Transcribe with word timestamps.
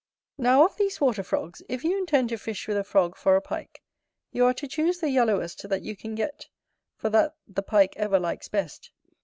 Now 0.39 0.65
of 0.65 0.77
these 0.77 0.99
water 0.99 1.21
frogs, 1.21 1.61
if 1.69 1.83
you 1.83 1.95
intend 1.95 2.29
to 2.29 2.37
fish 2.39 2.67
with 2.67 2.75
a 2.75 2.83
frog 2.83 3.15
for 3.15 3.35
a 3.35 3.41
Pike, 3.43 3.83
you 4.31 4.45
are 4.47 4.53
to 4.55 4.67
choose 4.67 4.97
the 4.97 5.11
yellowest 5.11 5.69
that 5.69 5.83
you 5.83 5.95
can 5.95 6.15
get, 6.15 6.47
for 6.95 7.11
that 7.11 7.35
the 7.47 7.61
Pike 7.61 7.95
ever 7.97 8.19
likes 8.19 8.47
best. 8.47 8.89